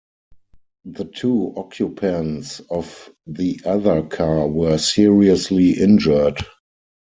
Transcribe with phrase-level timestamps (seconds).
[0.85, 6.39] The two occupants of the other car were seriously injured.